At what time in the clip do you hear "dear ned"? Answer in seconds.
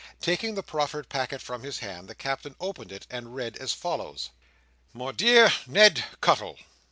5.11-6.03